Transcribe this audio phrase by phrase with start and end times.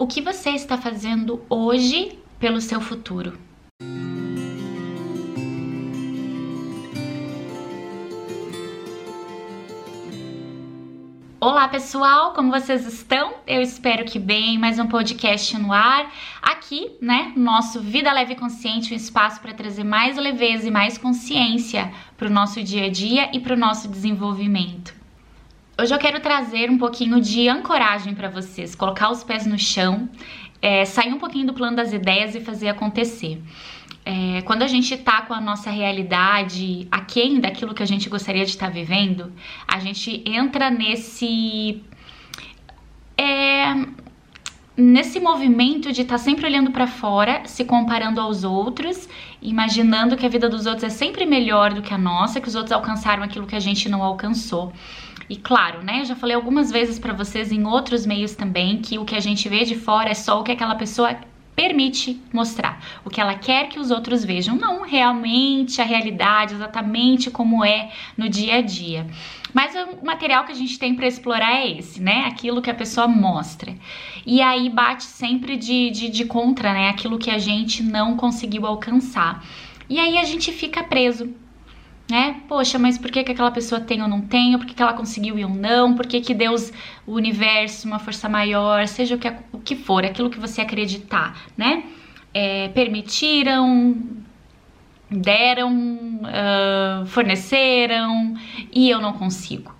[0.00, 3.38] O que você está fazendo hoje pelo seu futuro?
[11.38, 13.34] Olá pessoal, como vocês estão?
[13.46, 14.58] Eu espero que bem.
[14.58, 16.10] Mais um podcast no ar.
[16.40, 20.96] Aqui, né, nosso Vida Leve e Consciente, um espaço para trazer mais leveza e mais
[20.96, 24.99] consciência para o nosso dia a dia e para o nosso desenvolvimento.
[25.80, 30.10] Hoje eu quero trazer um pouquinho de ancoragem para vocês, colocar os pés no chão,
[30.60, 33.42] é, sair um pouquinho do plano das ideias e fazer acontecer.
[34.04, 38.44] É, quando a gente tá com a nossa realidade aquém daquilo que a gente gostaria
[38.44, 39.32] de estar tá vivendo,
[39.66, 41.82] a gente entra nesse.
[43.16, 43.72] É,
[44.76, 49.08] nesse movimento de estar tá sempre olhando para fora, se comparando aos outros,
[49.40, 52.54] imaginando que a vida dos outros é sempre melhor do que a nossa, que os
[52.54, 54.74] outros alcançaram aquilo que a gente não alcançou.
[55.30, 58.98] E claro, né, eu já falei algumas vezes para vocês em outros meios também que
[58.98, 61.16] o que a gente vê de fora é só o que aquela pessoa
[61.54, 67.30] permite mostrar o que ela quer que os outros vejam, não realmente a realidade, exatamente
[67.30, 69.06] como é no dia a dia.
[69.54, 72.24] Mas o material que a gente tem para explorar é esse, né?
[72.26, 73.76] Aquilo que a pessoa mostra.
[74.26, 76.88] E aí bate sempre de, de, de contra, né?
[76.88, 79.44] Aquilo que a gente não conseguiu alcançar.
[79.88, 81.32] E aí a gente fica preso
[82.10, 82.42] né?
[82.48, 84.56] Poxa, mas por que, que aquela pessoa tem ou não tem?
[84.58, 85.94] Por que, que ela conseguiu e eu não?
[85.94, 86.72] Por que, que Deus,
[87.06, 91.36] o universo, uma força maior, seja o que, o que for, aquilo que você acreditar,
[91.56, 91.84] né?
[92.34, 93.96] É, permitiram,
[95.10, 95.72] deram,
[96.22, 98.34] uh, forneceram
[98.72, 99.74] e eu não consigo.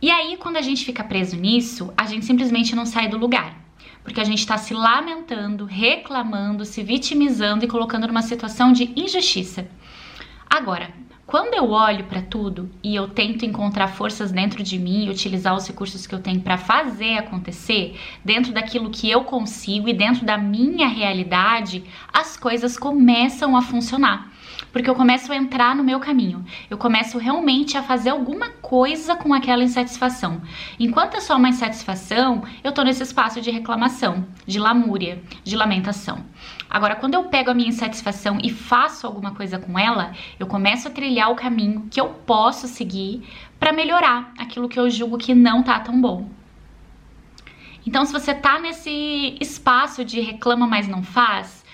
[0.00, 3.62] E aí, quando a gente fica preso nisso, a gente simplesmente não sai do lugar.
[4.02, 9.68] Porque a gente está se lamentando, reclamando, se vitimizando e colocando numa situação de injustiça.
[10.50, 10.90] Agora,
[11.26, 15.54] quando eu olho para tudo e eu tento encontrar forças dentro de mim e utilizar
[15.54, 20.26] os recursos que eu tenho para fazer acontecer, dentro daquilo que eu consigo e dentro
[20.26, 24.31] da minha realidade, as coisas começam a funcionar
[24.70, 26.44] porque eu começo a entrar no meu caminho.
[26.70, 30.40] Eu começo realmente a fazer alguma coisa com aquela insatisfação.
[30.78, 36.24] Enquanto é só uma insatisfação, eu tô nesse espaço de reclamação, de lamúria, de lamentação.
[36.68, 40.88] Agora, quando eu pego a minha insatisfação e faço alguma coisa com ela, eu começo
[40.88, 43.22] a trilhar o caminho que eu posso seguir
[43.58, 46.28] para melhorar aquilo que eu julgo que não tá tão bom.
[47.86, 51.64] Então, se você tá nesse espaço de reclama, mas não faz,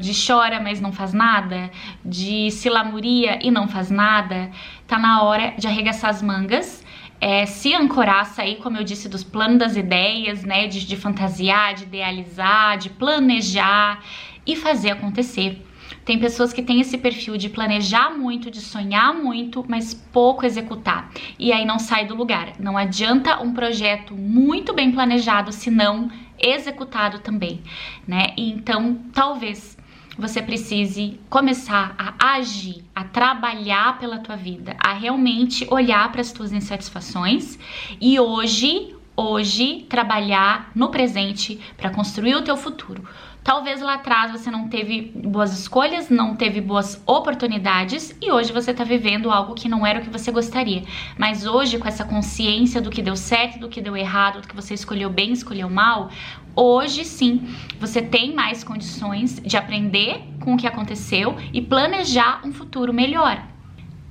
[0.00, 1.70] de chora, mas não faz nada,
[2.04, 4.50] de se lamuria e não faz nada,
[4.86, 6.84] tá na hora de arregaçar as mangas.
[7.20, 10.66] É, se ancorar, sair, como eu disse, dos planos das ideias, né?
[10.66, 14.02] De, de fantasiar, de idealizar, de planejar
[14.46, 15.64] e fazer acontecer.
[16.04, 21.10] Tem pessoas que têm esse perfil de planejar muito, de sonhar muito, mas pouco executar.
[21.38, 22.52] E aí não sai do lugar.
[22.58, 27.62] Não adianta um projeto muito bem planejado se não executado também,
[28.06, 28.32] né?
[28.36, 29.76] Então, talvez
[30.16, 36.32] você precise começar a agir, a trabalhar pela tua vida, a realmente olhar para as
[36.32, 37.58] tuas insatisfações
[38.00, 43.04] e hoje, hoje trabalhar no presente para construir o teu futuro.
[43.44, 48.70] Talvez lá atrás você não teve boas escolhas, não teve boas oportunidades e hoje você
[48.70, 50.82] está vivendo algo que não era o que você gostaria.
[51.18, 54.56] Mas hoje, com essa consciência do que deu certo, do que deu errado, do que
[54.56, 56.08] você escolheu bem, escolheu mal,
[56.56, 57.46] hoje sim
[57.78, 63.46] você tem mais condições de aprender com o que aconteceu e planejar um futuro melhor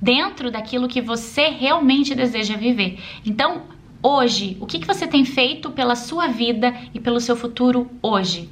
[0.00, 3.00] dentro daquilo que você realmente deseja viver.
[3.26, 3.62] Então,
[4.04, 8.50] hoje, o que, que você tem feito pela sua vida e pelo seu futuro hoje?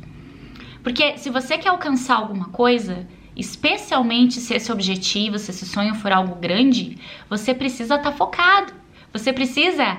[0.83, 6.11] Porque se você quer alcançar alguma coisa, especialmente se esse objetivo, se esse sonho for
[6.11, 6.99] algo grande,
[7.29, 8.73] você precisa estar tá focado.
[9.13, 9.99] Você precisa,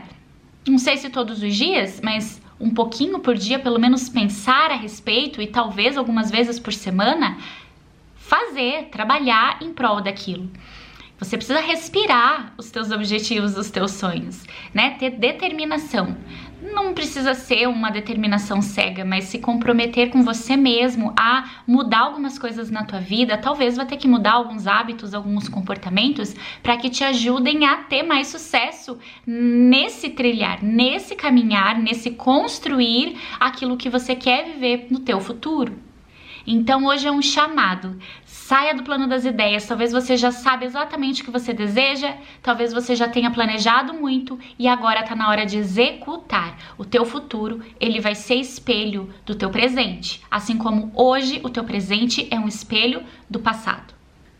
[0.68, 4.76] não sei se todos os dias, mas um pouquinho por dia, pelo menos pensar a
[4.76, 7.38] respeito e talvez algumas vezes por semana,
[8.16, 10.50] fazer, trabalhar em prol daquilo.
[11.24, 14.98] Você precisa respirar os teus objetivos, os teus sonhos, né?
[15.00, 16.18] Ter determinação.
[16.62, 22.38] Não precisa ser uma determinação cega, mas se comprometer com você mesmo a mudar algumas
[22.38, 26.90] coisas na tua vida, talvez vá ter que mudar alguns hábitos, alguns comportamentos para que
[26.90, 34.14] te ajudem a ter mais sucesso nesse trilhar, nesse caminhar, nesse construir aquilo que você
[34.14, 35.93] quer viver no teu futuro.
[36.46, 37.98] Então hoje é um chamado.
[38.26, 39.66] Saia do plano das ideias.
[39.66, 44.38] Talvez você já sabe exatamente o que você deseja, talvez você já tenha planejado muito
[44.60, 46.58] e agora está na hora de executar.
[46.78, 51.64] O teu futuro, ele vai ser espelho do teu presente, assim como hoje o teu
[51.64, 53.94] presente é um espelho do passado.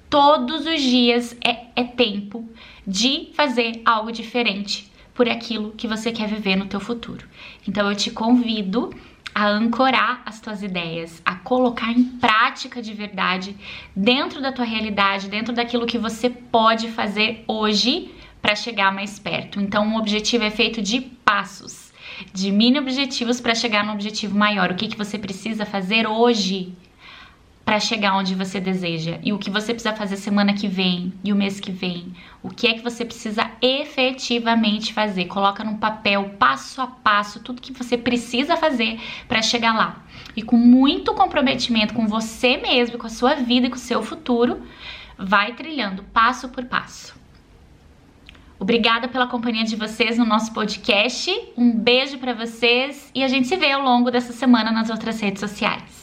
[0.10, 2.48] Todos os dias é, é tempo
[2.86, 7.28] de fazer algo diferente por aquilo que você quer viver no teu futuro.
[7.68, 8.94] Então eu te convido
[9.34, 13.56] a ancorar as tuas ideias, a colocar em prática de verdade
[13.96, 19.60] dentro da tua realidade, dentro daquilo que você pode fazer hoje para chegar mais perto.
[19.62, 21.94] Então, o objetivo é feito de passos,
[22.34, 24.72] de mini objetivos para chegar no objetivo maior.
[24.72, 26.74] O que, que você precisa fazer hoje
[27.66, 31.32] para chegar onde você deseja e o que você precisa fazer semana que vem e
[31.32, 32.14] o mês que vem.
[32.42, 35.26] O que é que você precisa efetivamente fazer?
[35.26, 40.04] Coloca num papel passo a passo tudo que você precisa fazer para chegar lá.
[40.36, 44.04] E com muito comprometimento com você mesmo, com a sua vida e com o seu
[44.04, 44.62] futuro,
[45.18, 47.16] vai trilhando passo por passo.
[48.60, 51.32] Obrigada pela companhia de vocês no nosso podcast.
[51.58, 55.20] Um beijo para vocês e a gente se vê ao longo dessa semana nas outras
[55.20, 56.03] redes sociais.